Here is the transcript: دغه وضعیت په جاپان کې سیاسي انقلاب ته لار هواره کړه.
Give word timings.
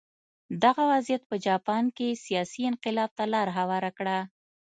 دغه 0.63 0.83
وضعیت 0.91 1.23
په 1.29 1.35
جاپان 1.47 1.83
کې 1.97 2.19
سیاسي 2.25 2.61
انقلاب 2.71 3.09
ته 3.17 3.23
لار 3.33 3.47
هواره 3.57 3.91
کړه. 3.97 4.17